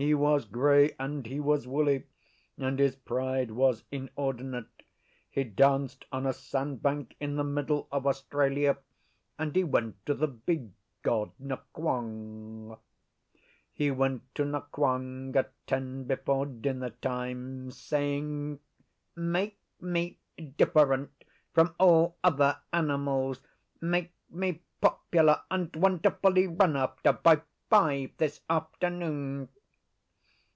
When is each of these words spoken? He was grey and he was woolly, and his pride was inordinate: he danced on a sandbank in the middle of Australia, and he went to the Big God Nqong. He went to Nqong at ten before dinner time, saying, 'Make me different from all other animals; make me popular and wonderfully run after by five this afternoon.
He 0.00 0.14
was 0.14 0.44
grey 0.44 0.94
and 0.96 1.26
he 1.26 1.40
was 1.40 1.66
woolly, 1.66 2.06
and 2.56 2.78
his 2.78 2.94
pride 2.94 3.50
was 3.50 3.82
inordinate: 3.90 4.84
he 5.28 5.42
danced 5.42 6.04
on 6.12 6.24
a 6.24 6.32
sandbank 6.32 7.16
in 7.18 7.34
the 7.34 7.42
middle 7.42 7.88
of 7.90 8.06
Australia, 8.06 8.76
and 9.40 9.56
he 9.56 9.64
went 9.64 10.06
to 10.06 10.14
the 10.14 10.28
Big 10.28 10.70
God 11.02 11.32
Nqong. 11.42 12.78
He 13.72 13.90
went 13.90 14.32
to 14.36 14.44
Nqong 14.44 15.34
at 15.34 15.50
ten 15.66 16.04
before 16.04 16.46
dinner 16.46 16.90
time, 16.90 17.72
saying, 17.72 18.60
'Make 19.16 19.58
me 19.80 20.20
different 20.56 21.10
from 21.52 21.74
all 21.76 22.16
other 22.22 22.58
animals; 22.72 23.40
make 23.80 24.12
me 24.30 24.62
popular 24.80 25.42
and 25.50 25.74
wonderfully 25.74 26.46
run 26.46 26.76
after 26.76 27.12
by 27.14 27.40
five 27.68 28.10
this 28.18 28.42
afternoon. 28.48 29.48